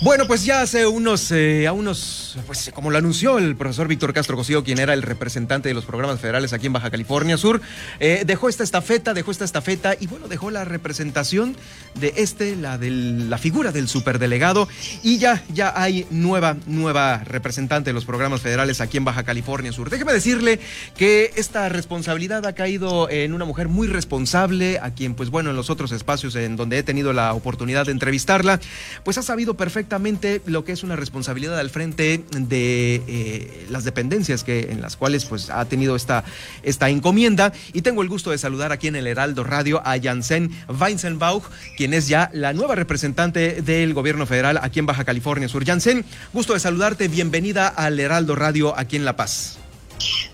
[0.00, 4.12] Bueno, pues ya hace unos, eh, a unos, pues como lo anunció el profesor Víctor
[4.12, 7.60] Castro Cosío, quien era el representante de los programas federales aquí en Baja California Sur,
[8.00, 11.56] eh, dejó esta estafeta, dejó esta estafeta y bueno, dejó la representación
[11.94, 14.68] de este, la de la figura del superdelegado
[15.02, 19.72] y ya, ya hay nueva, nueva representante de los programas federales aquí en Baja California
[19.72, 19.90] Sur.
[19.90, 20.60] Déjeme decirle
[20.96, 25.56] que esta responsabilidad ha caído en una mujer muy responsable, a quien pues bueno, en
[25.56, 28.60] los otros espacios en donde he tenido la oportunidad de entrevistarla,
[29.04, 34.44] pues ha sabido perfectamente lo que es una responsabilidad al frente de eh, las dependencias
[34.44, 36.24] que, en las cuales pues, ha tenido esta,
[36.62, 37.52] esta encomienda.
[37.72, 41.44] Y tengo el gusto de saludar aquí en el Heraldo Radio a Janssen Weizenbauch,
[41.76, 45.64] quien es ya la nueva representante del gobierno federal aquí en Baja California Sur.
[45.64, 47.08] Janssen, gusto de saludarte.
[47.08, 49.58] Bienvenida al Heraldo Radio aquí en La Paz.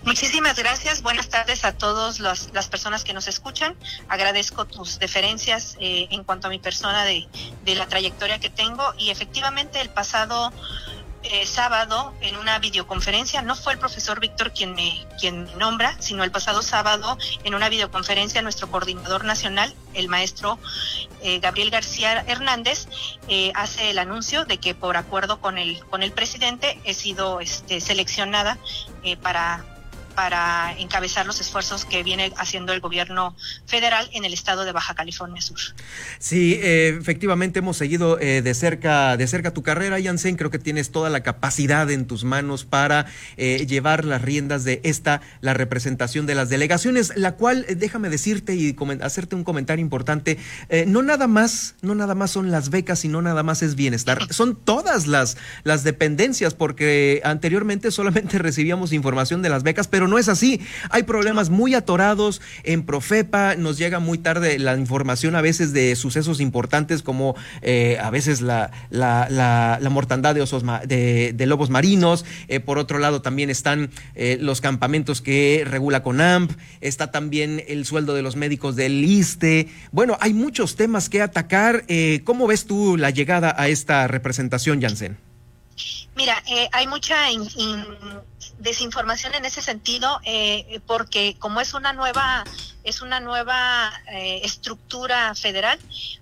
[0.03, 1.01] Muchísimas gracias.
[1.01, 3.75] Buenas tardes a todas las personas que nos escuchan.
[4.09, 7.27] Agradezco tus deferencias eh, en cuanto a mi persona de,
[7.63, 10.51] de, la trayectoria que tengo y efectivamente el pasado
[11.23, 16.23] eh, sábado en una videoconferencia, no fue el profesor Víctor quien me, quien nombra, sino
[16.23, 20.57] el pasado sábado en una videoconferencia nuestro coordinador nacional, el maestro
[21.21, 22.87] eh, Gabriel García Hernández,
[23.27, 27.39] eh, hace el anuncio de que por acuerdo con el, con el presidente he sido
[27.39, 28.57] este, seleccionada
[29.21, 29.65] para
[30.11, 34.95] para encabezar los esfuerzos que viene haciendo el gobierno federal en el estado de Baja
[34.95, 35.59] California Sur.
[36.19, 40.35] Sí, eh, efectivamente hemos seguido eh, de cerca de cerca tu carrera, Jansen.
[40.35, 43.05] Creo que tienes toda la capacidad en tus manos para
[43.37, 48.55] eh, llevar las riendas de esta, la representación de las delegaciones, la cual, déjame decirte
[48.55, 50.37] y hacerte un comentario importante,
[50.87, 54.27] no nada más, no nada más son las becas y no nada más es bienestar,
[54.33, 60.17] son todas las, las dependencias, porque anteriormente solamente recibíamos información de las becas, pero no
[60.17, 60.61] es así.
[60.89, 65.95] Hay problemas muy atorados en Profepa, nos llega muy tarde la información a veces de
[65.95, 72.25] sucesos importantes como eh, a veces la, la, mortandad de, osos, de, lobos marinos.
[72.47, 76.51] Eh, por otro lado también están eh, los campamentos que regula CONAMP,
[76.81, 79.67] está también el sueldo de los médicos del ISTE.
[79.91, 81.85] Bueno, hay muchos temas que atacar.
[82.23, 85.17] ¿Cómo ves tú la llegada a esta representación, Jansen?
[86.15, 86.41] Mira,
[86.71, 87.15] hay mucha
[88.61, 92.43] desinformación en ese sentido eh, porque como es una nueva
[92.83, 95.79] es una nueva eh, estructura federal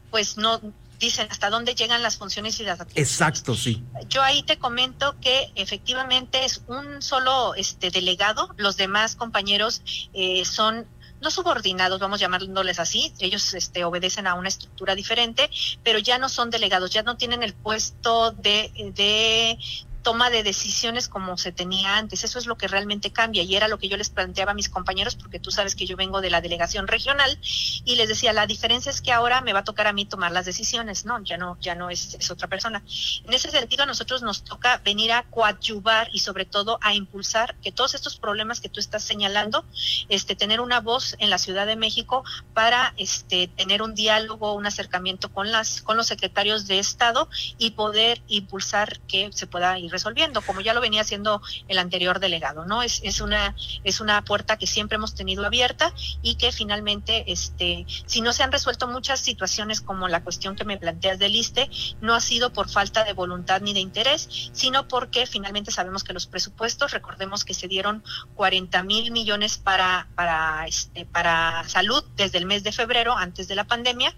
[0.10, 0.60] pues no
[1.00, 2.80] dicen hasta dónde llegan las funciones y las.
[2.96, 3.84] Exacto, sí.
[4.10, 9.82] Yo ahí te comento que efectivamente es un solo este delegado, los demás compañeros
[10.14, 10.86] eh, son
[11.22, 15.50] no subordinados, vamos llamándoles así, ellos este, obedecen a una estructura diferente,
[15.84, 19.58] pero ya no son delegados, ya no tienen el puesto de, de
[20.02, 22.24] toma de decisiones como se tenía antes.
[22.24, 24.70] Eso es lo que realmente cambia y era lo que yo les planteaba a mis
[24.70, 27.38] compañeros porque tú sabes que yo vengo de la delegación regional
[27.86, 30.32] y les decía, la diferencia es que ahora me va a tocar a mí tomar
[30.32, 32.84] las decisiones, no, ya no, ya no es, es otra persona.
[33.26, 37.56] En ese sentido a nosotros nos toca venir a coadyuvar y sobre todo a impulsar
[37.62, 39.66] que todos estos problemas que tú estás señalando,
[40.08, 42.24] este, tener una voz en la Ciudad de México
[42.54, 47.72] para este, tener un diálogo, un acercamiento con las, con los secretarios de Estado y
[47.72, 52.66] poder impulsar que se pueda ir resolviendo, como ya lo venía haciendo el anterior delegado,
[52.66, 52.82] ¿no?
[52.84, 57.86] Es, es una, es una puerta que siempre hemos tenido abierta y que finalmente, este,
[58.06, 61.70] si no se han resuelto muchas situaciones como la cuestión que me planteas del ISTE,
[62.02, 66.14] no ha sido por falta de voluntad ni de interés, sino porque finalmente sabemos que
[66.14, 68.04] los presupuestos, recordemos que se dieron
[68.36, 73.56] 40 mil millones para, para, este, para salud desde el mes de febrero, antes de
[73.56, 74.16] la pandemia,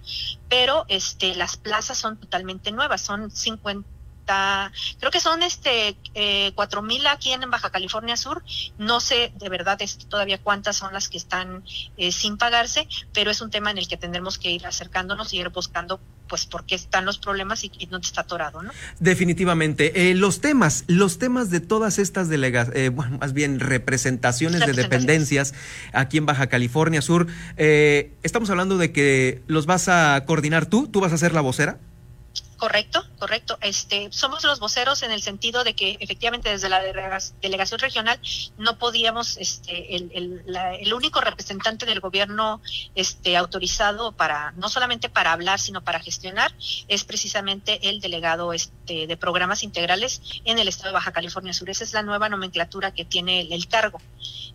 [0.50, 4.01] pero este, las plazas son totalmente nuevas, son 50
[5.00, 8.44] creo que son este eh, cuatro mil aquí en Baja California Sur.
[8.78, 11.64] No sé de verdad este, todavía cuántas son las que están
[11.98, 15.40] eh, sin pagarse, pero es un tema en el que tendremos que ir acercándonos y
[15.40, 18.72] ir buscando pues por qué están los problemas y, no está atorado, ¿no?
[19.00, 20.10] Definitivamente.
[20.10, 25.54] Eh, los temas, los temas de todas estas delegas, bueno, más bien representaciones de dependencias
[25.92, 27.28] aquí en Baja California Sur,
[27.58, 31.80] estamos hablando de que los vas a coordinar tú, tú vas a ser la vocera.
[32.62, 33.58] Correcto, correcto.
[33.62, 36.80] Este, somos los voceros en el sentido de que efectivamente desde la
[37.42, 38.22] delegación regional
[38.60, 40.44] no podíamos, este, el,
[40.80, 42.62] el, único representante del gobierno,
[42.94, 46.54] este, autorizado para no solamente para hablar sino para gestionar
[46.88, 51.72] es precisamente el delegado, este, de programas integrales en el estado de Baja California Sur.
[51.72, 54.00] Esa es la nueva nomenclatura que tiene el, el cargo.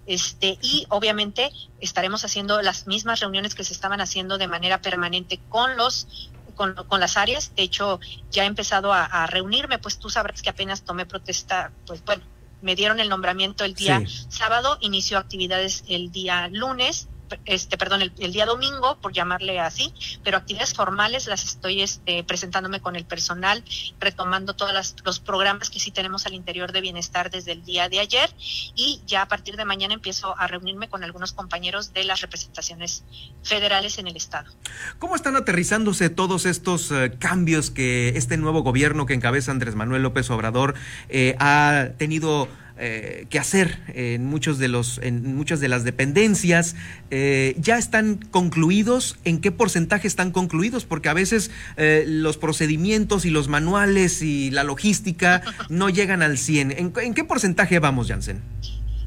[0.06, 1.50] Este, y obviamente
[1.80, 6.74] estaremos haciendo las mismas reuniones que se estaban haciendo de manera permanente con los con,
[6.74, 7.54] con las áreas.
[7.54, 8.00] De hecho,
[8.30, 12.24] ya he empezado a, reunirme, pues tú sabrás que apenas tomé protesta, pues bueno,
[12.62, 17.08] me dieron el nombramiento el día sábado, inició actividades el día lunes
[17.44, 19.92] este, perdón, el, día domingo, por llamarle así,
[20.22, 23.64] pero actividades formales las estoy este, presentándome con el personal,
[24.00, 28.00] retomando todos los programas que sí tenemos al interior de bienestar desde el día de
[28.00, 28.30] ayer
[28.74, 33.04] y ya a partir de mañana empiezo a reunirme con algunos compañeros de las representaciones
[33.42, 34.50] federales en el Estado.
[34.98, 40.02] ¿Cómo están aterrizándose todos estos eh, cambios que este nuevo gobierno que encabeza Andrés Manuel
[40.02, 40.74] López Obrador
[41.08, 46.76] eh, ha tenido eh, que hacer en muchos de los en muchas de las dependencias.
[47.10, 49.18] Eh, ya están concluidos.
[49.24, 54.50] En qué porcentaje están concluidos porque a veces eh, los procedimientos y los manuales y
[54.50, 58.42] la logística no llegan al 100 en, en qué porcentaje vamos Jansen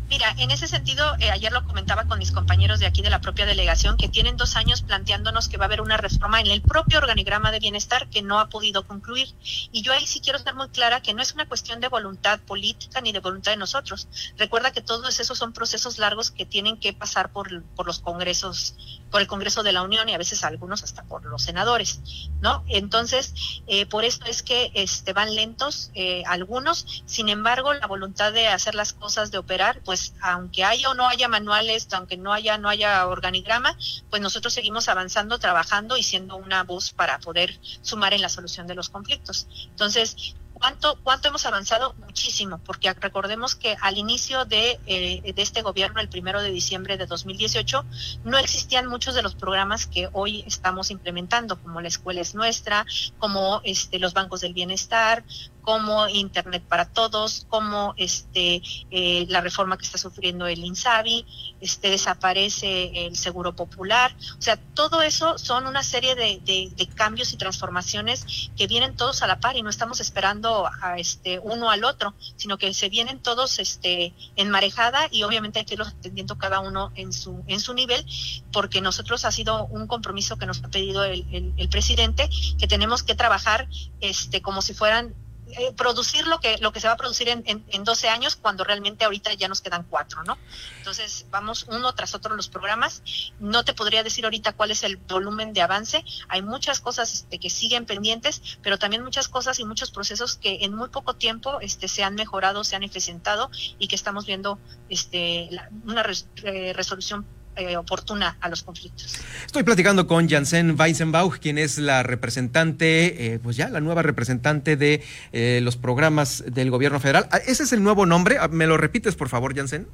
[0.09, 3.21] Mira, en ese sentido, eh, ayer lo comentaba con mis compañeros de aquí de la
[3.21, 6.63] propia delegación, que tienen dos años planteándonos que va a haber una reforma en el
[6.63, 9.27] propio organigrama de bienestar que no ha podido concluir.
[9.71, 12.39] Y yo ahí sí quiero estar muy clara que no es una cuestión de voluntad
[12.39, 14.07] política ni de voluntad de nosotros.
[14.35, 18.75] Recuerda que todos esos son procesos largos que tienen que pasar por, por los congresos,
[19.11, 22.01] por el Congreso de la Unión y a veces algunos hasta por los senadores,
[22.41, 22.63] ¿no?
[22.67, 23.35] Entonces,
[23.67, 27.03] eh, por esto es que este, van lentos eh, algunos.
[27.05, 30.93] Sin embargo, la voluntad de hacer las cosas, de operar, pues pues, aunque haya o
[30.93, 33.77] no haya manuales, aunque no haya no haya organigrama,
[34.09, 38.65] pues nosotros seguimos avanzando, trabajando y siendo una voz para poder sumar en la solución
[38.65, 39.47] de los conflictos.
[39.69, 41.93] Entonces, ¿Cuánto, ¿Cuánto hemos avanzado?
[42.05, 46.97] Muchísimo, porque recordemos que al inicio de, eh, de este gobierno, el primero de diciembre
[46.97, 47.85] de 2018,
[48.25, 52.85] no existían muchos de los programas que hoy estamos implementando, como la escuela es nuestra,
[53.19, 55.23] como este, los bancos del bienestar,
[55.61, 58.61] como Internet para todos, como este
[58.91, 61.25] eh, la reforma que está sufriendo el INSABI,
[61.61, 67.33] este desaparece el seguro popular, o sea, todo eso son una serie de, de, cambios
[67.33, 71.69] y transformaciones que vienen todos a la par y no estamos esperando a este uno
[71.69, 75.89] al otro, sino que se vienen todos este en marejada y obviamente hay que irlos
[75.89, 78.05] atendiendo cada uno en su en su nivel,
[78.51, 83.03] porque nosotros ha sido un compromiso que nos ha pedido el, el presidente que tenemos
[83.03, 83.67] que trabajar
[84.01, 85.13] este como si fueran
[85.57, 88.63] eh, producir lo que lo que se va a producir en, en, 12 años cuando
[88.63, 90.37] realmente ahorita ya nos quedan cuatro, ¿no?
[90.77, 93.01] Entonces vamos uno tras otro los programas.
[93.39, 96.03] No te podría decir ahorita cuál es el volumen de avance.
[96.27, 100.59] Hay muchas cosas este, que siguen pendientes, pero también muchas cosas y muchos procesos que
[100.61, 103.49] en muy poco tiempo este, se han mejorado, se han eficientado
[103.79, 104.59] y que estamos viendo
[104.89, 105.49] este,
[105.83, 106.05] una
[106.43, 107.25] eh, resolución
[107.59, 109.19] eh, oportuna a los conflictos.
[109.45, 114.77] Estoy platicando con Janssen Weisenbauch, quien es la representante, eh, pues ya la nueva representante
[114.77, 115.03] de
[115.33, 117.27] eh, los programas del gobierno federal.
[117.31, 118.37] Ah, ¿Ese es el nuevo nombre?
[118.39, 119.87] Ah, ¿Me lo repites, por favor, Janssen?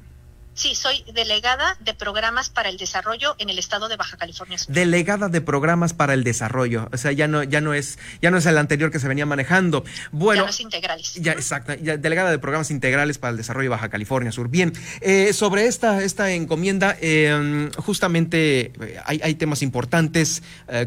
[0.56, 4.74] Sí, soy delegada de programas para el desarrollo en el estado de Baja California Sur.
[4.74, 8.38] Delegada de programas para el desarrollo, o sea, ya no ya no es ya no
[8.38, 9.84] es el anterior que se venía manejando.
[10.12, 11.12] Bueno, ya no es integrales.
[11.16, 14.48] Ya exacto, ya, delegada de programas integrales para el desarrollo de Baja California Sur.
[14.48, 14.72] Bien,
[15.02, 20.42] eh, sobre esta esta encomienda, eh, justamente eh, hay, hay, temas importantes.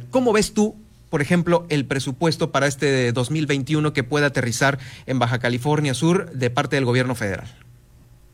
[0.10, 0.76] ¿Cómo ves tú?
[1.10, 4.78] por ejemplo, el presupuesto para este 2021 que pueda aterrizar
[5.08, 7.48] en Baja California Sur de parte del gobierno federal.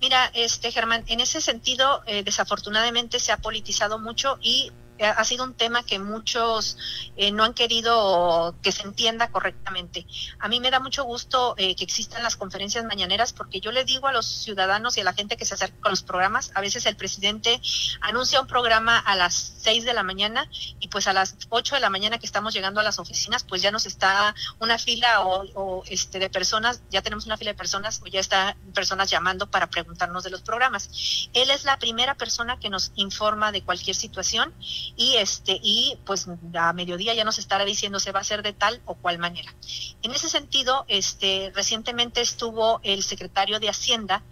[0.01, 4.71] Mira, este Germán, en ese sentido, eh, desafortunadamente se ha politizado mucho y
[5.01, 6.77] ha sido un tema que muchos
[7.17, 10.05] eh, no han querido que se entienda correctamente.
[10.39, 13.83] A mí me da mucho gusto eh, que existan las conferencias mañaneras porque yo le
[13.83, 16.61] digo a los ciudadanos y a la gente que se acerca con los programas, a
[16.61, 17.61] veces el presidente
[18.01, 20.49] anuncia un programa a las 6 de la mañana
[20.79, 23.61] y pues a las 8 de la mañana que estamos llegando a las oficinas, pues
[23.61, 28.01] ya nos está una fila o, este de personas, ya tenemos una fila de personas
[28.03, 31.29] o ya está personas llamando para preguntarnos de los programas.
[31.33, 34.53] Él es la primera persona que nos informa de cualquier situación
[34.97, 38.53] y este y pues a mediodía ya nos estará diciendo se va a hacer de
[38.53, 39.53] tal o cual manera.
[40.01, 44.23] En ese sentido, este recientemente estuvo el secretario de Hacienda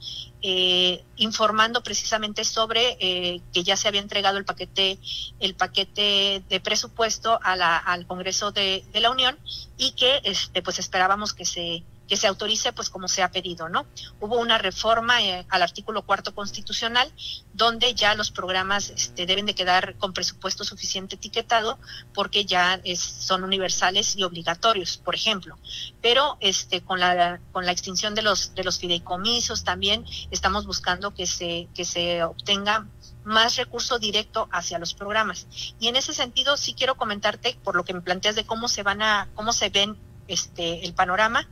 [0.42, 5.00] eh, informando precisamente sobre eh, que ya se había entregado el paquete
[5.40, 9.38] el paquete de presupuesto a la, al Congreso de, de la Unión
[9.78, 13.70] y que este pues esperábamos que se que se autorice pues como se ha pedido,
[13.70, 13.88] ¿no?
[14.20, 17.12] Hubo una reforma eh, al artículo cuarto constitucional
[17.56, 21.80] donde ya los programas este, deben de quedar con presupuesto suficiente etiquetado
[22.14, 25.58] porque ya son universales y obligatorios, por ejemplo.
[26.04, 31.16] Pero este con la con la extinción de los de los fideicomisos también estamos buscando
[31.16, 32.86] que se que se obtenga
[33.24, 35.48] más recurso directo hacia los programas.
[35.80, 38.84] Y en ese sentido sí quiero comentarte por lo que me planteas de cómo se
[38.84, 41.48] van a cómo se ven este, el panorama.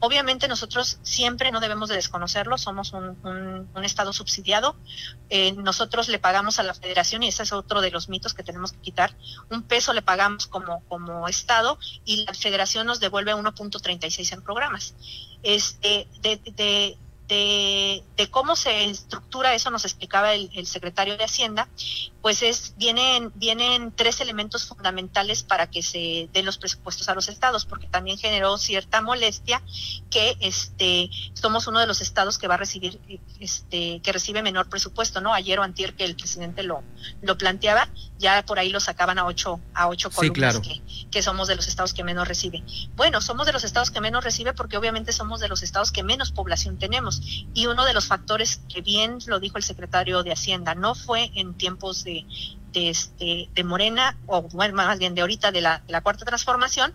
[0.00, 4.74] Obviamente nosotros siempre no debemos de desconocerlo, somos un, Estado subsidiado.
[5.30, 8.42] Eh, nosotros le pagamos a la federación, y ese es otro de los mitos que
[8.42, 9.16] tenemos que quitar,
[9.48, 14.94] un peso le pagamos como, como Estado y la federación nos devuelve 1.36 en programas.
[15.44, 16.98] Este, de, de,
[18.30, 21.68] cómo se estructura eso nos explicaba el, secretario de Hacienda,
[22.22, 27.28] pues es vienen vienen tres elementos fundamentales para que se den los presupuestos a los
[27.28, 29.62] estados, porque también generó cierta molestia
[30.10, 33.00] que este somos uno de los estados que va a recibir
[33.40, 35.34] este que recibe menor presupuesto, ¿no?
[35.34, 36.82] Ayer o antier que el presidente lo
[37.22, 41.48] lo planteaba, ya por ahí lo sacaban a ocho a ocho columnas que, que somos
[41.48, 42.62] de los estados que menos recibe.
[42.94, 46.02] Bueno, somos de los estados que menos recibe porque obviamente somos de los estados que
[46.02, 47.15] menos población tenemos
[47.54, 51.30] y uno de los factores que bien lo dijo el secretario de Hacienda, no fue
[51.34, 52.26] en tiempos de,
[52.74, 56.94] este, de Morena, o más bien de ahorita de la, cuarta transformación,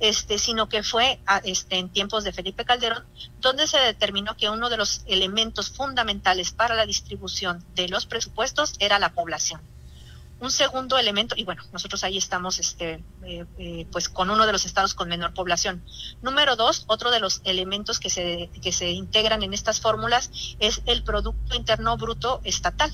[0.00, 3.04] este, sino que fue este, en tiempos de Felipe Calderón,
[3.40, 8.74] donde se determinó que uno de los elementos fundamentales para la distribución de los presupuestos
[8.78, 9.60] era la población.
[10.40, 14.52] Un segundo elemento, y bueno, nosotros ahí estamos este, eh, eh, pues con uno de
[14.52, 15.84] los estados con menor población.
[16.22, 20.82] Número dos, otro de los elementos que se, que se integran en estas fórmulas es
[20.86, 22.90] el Producto Interno Bruto Estatal,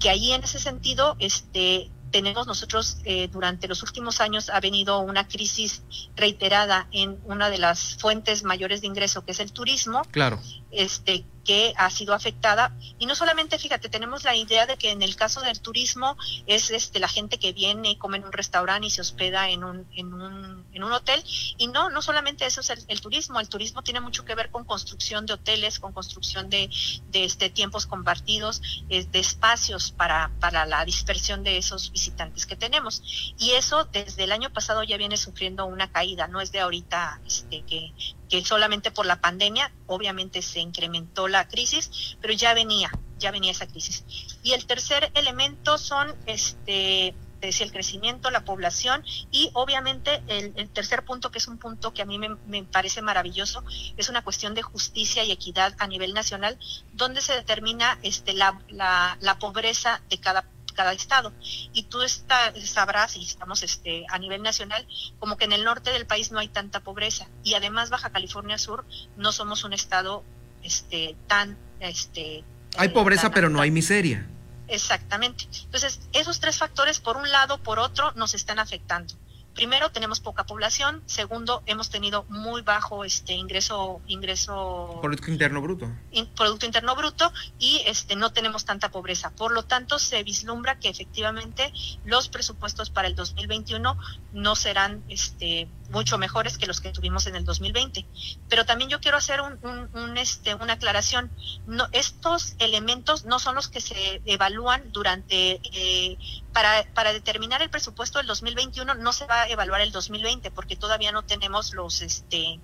[0.00, 4.98] que ahí en ese sentido este, tenemos nosotros eh, durante los últimos años ha venido
[5.00, 5.82] una crisis
[6.16, 10.02] reiterada en una de las fuentes mayores de ingreso que es el turismo.
[10.10, 10.40] Claro.
[10.70, 12.76] Este que ha sido afectada.
[12.98, 16.70] Y no solamente fíjate tenemos la idea de que en el caso del turismo es
[16.70, 19.86] este la gente que viene y come en un restaurante y se hospeda en un
[19.94, 21.22] en un, en un hotel.
[21.56, 23.40] Y no no solamente eso es el, turismo.
[23.40, 26.68] El turismo tiene mucho que ver con construcción de hoteles con construcción de,
[27.10, 33.02] de este tiempos compartidos de espacios para para la dispersión de esos visitantes que tenemos.
[33.38, 36.26] Y eso desde el año pasado ya viene sufriendo una caída.
[36.26, 37.92] No es de ahorita este que
[38.28, 43.52] que solamente por la pandemia obviamente se incrementó la crisis, pero ya venía, ya venía
[43.52, 44.04] esa crisis.
[44.42, 51.04] Y el tercer elemento son, este, decía, el crecimiento, la población y obviamente el, tercer
[51.04, 53.62] punto, que es un punto que a mí me, parece maravilloso,
[53.96, 56.58] es una cuestión de justicia y equidad a nivel nacional,
[56.92, 60.44] donde se determina este, la, la, la pobreza de cada
[60.76, 61.32] cada estado.
[61.72, 64.86] Y tú está, sabrás, y estamos este, a nivel nacional,
[65.18, 67.26] como que en el norte del país no hay tanta pobreza.
[67.42, 68.84] Y además Baja California Sur
[69.16, 70.22] no somos un estado
[70.62, 71.58] este, tan...
[71.80, 72.44] Este,
[72.78, 74.26] hay pobreza, pero no hay miseria.
[74.68, 75.48] Exactamente.
[75.64, 79.14] Entonces, esos tres factores, por un lado, por otro, nos están afectando
[79.56, 85.90] primero tenemos poca población, segundo hemos tenido muy bajo este ingreso ingreso producto interno bruto.
[86.36, 89.30] producto interno bruto y este no tenemos tanta pobreza.
[89.30, 91.72] Por lo tanto, se vislumbra que efectivamente
[92.04, 93.96] los presupuestos para el 2021
[94.32, 98.06] no serán este mucho mejores que los que tuvimos en el 2020.
[98.48, 99.58] Pero también yo quiero hacer un,
[99.92, 101.30] un, este, una aclaración.
[101.66, 106.18] No, estos elementos no son los que se evalúan durante eh,
[106.52, 110.74] para, para determinar el presupuesto del 2021 no se va a evaluar el 2020 porque
[110.74, 112.58] todavía no tenemos los este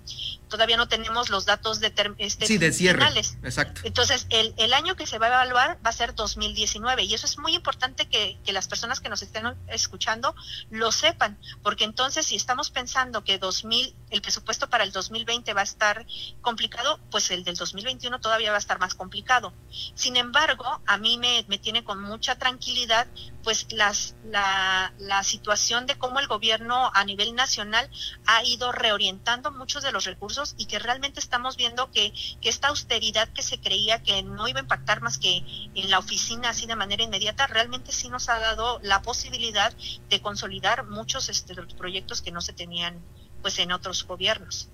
[0.49, 3.03] todavía no tenemos los datos de este, sí, de cierre.
[3.43, 3.81] Exacto.
[3.83, 7.25] Entonces, el, el año que se va a evaluar va a ser 2019 y eso
[7.25, 10.35] es muy importante que, que las personas que nos estén escuchando
[10.69, 15.61] lo sepan, porque entonces si estamos pensando que 2000 el presupuesto para el 2020 va
[15.61, 16.05] a estar
[16.41, 19.53] complicado, pues el del 2021 todavía va a estar más complicado.
[19.95, 23.07] Sin embargo, a mí me, me tiene con mucha tranquilidad
[23.43, 27.89] pues las, la, la situación de cómo el gobierno a nivel nacional
[28.25, 32.67] ha ido reorientando muchos de los recursos y que realmente estamos viendo que, que esta
[32.69, 35.43] austeridad que se creía que no iba a impactar más que
[35.73, 39.73] en la oficina así de manera inmediata, realmente sí nos ha dado la posibilidad
[40.09, 43.02] de consolidar muchos este, proyectos que no se tenían
[43.43, 44.69] pues en otros gobiernos.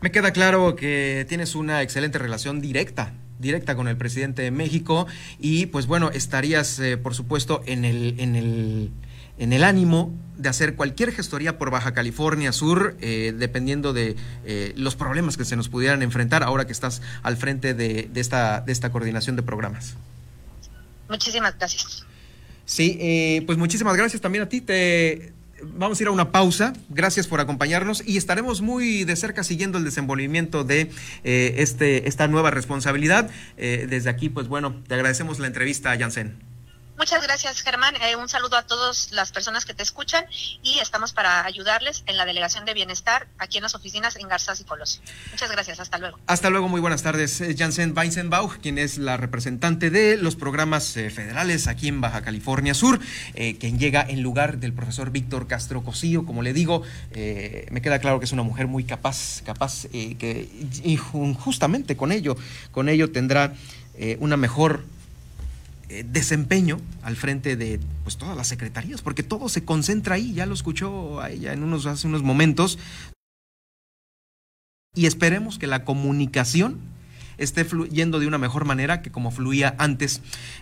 [0.00, 5.06] Me queda claro que tienes una excelente relación directa directa con el presidente de México
[5.38, 8.90] y pues bueno, estarías eh, por supuesto en el, en el
[9.38, 14.74] en el ánimo de hacer cualquier gestoría por Baja California Sur, eh, dependiendo de eh,
[14.76, 18.60] los problemas que se nos pudieran enfrentar ahora que estás al frente de, de esta,
[18.60, 19.94] de esta coordinación de programas.
[21.08, 22.04] Muchísimas gracias.
[22.66, 24.60] Sí, pues muchísimas gracias también a ti.
[24.60, 26.72] Te, vamos a ir a una pausa.
[26.88, 30.90] Gracias por acompañarnos y estaremos muy de cerca siguiendo el desenvolvimiento de
[31.24, 33.30] eh, este, esta nueva responsabilidad.
[33.56, 36.49] Eh, desde aquí, pues bueno, te agradecemos la entrevista, Jansen.
[37.00, 37.94] Muchas gracias, Germán.
[37.96, 40.26] Eh, un saludo a todas las personas que te escuchan
[40.62, 44.60] y estamos para ayudarles en la Delegación de Bienestar aquí en las oficinas en Garzas
[44.60, 45.00] y Colosio.
[45.30, 45.80] Muchas gracias.
[45.80, 46.18] Hasta luego.
[46.26, 46.68] Hasta luego.
[46.68, 47.40] Muy buenas tardes.
[47.40, 52.20] Eh, Jansen Weisenbach, quien es la representante de los programas eh, federales aquí en Baja
[52.20, 53.00] California Sur,
[53.32, 56.26] quien llega en lugar del profesor Víctor Castro Cosío.
[56.26, 56.82] Como le digo,
[57.14, 60.50] me queda claro que es una mujer muy capaz, capaz que
[60.84, 62.36] y justamente con ello,
[62.72, 63.54] con ello tendrá
[64.18, 64.84] una mejor
[65.92, 70.46] eh, desempeño al frente de pues, todas las secretarías, porque todo se concentra ahí, ya
[70.46, 72.78] lo escuchó a ella en unos, hace unos momentos.
[74.94, 76.78] Y esperemos que la comunicación
[77.38, 80.20] esté fluyendo de una mejor manera que como fluía antes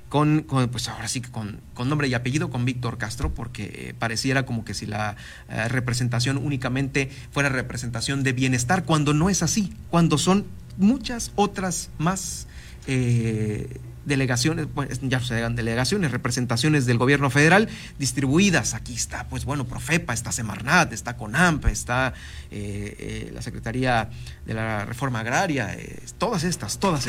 [0.08, 4.64] con, pues ahora sí que con, nombre y apellido, con Víctor Castro, porque pareciera como
[4.64, 5.16] que si la
[5.50, 10.46] eh, representación únicamente fuera representación de bienestar, cuando no es así, cuando son
[10.78, 12.46] muchas otras más
[12.86, 13.68] eh,
[14.08, 18.74] delegaciones, pues ya se dan delegaciones, representaciones del gobierno federal distribuidas.
[18.74, 22.14] Aquí está, pues bueno, Profepa, está Semarnat, está CONAMP, está
[22.50, 24.10] eh, la Secretaría
[24.46, 25.76] de la Reforma Agraria,
[26.18, 27.06] todas estas, todas